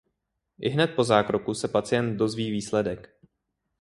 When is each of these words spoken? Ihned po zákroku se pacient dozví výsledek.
Ihned 0.57 0.95
po 0.95 1.03
zákroku 1.03 1.53
se 1.53 1.67
pacient 1.67 2.17
dozví 2.17 2.51
výsledek. 2.51 3.15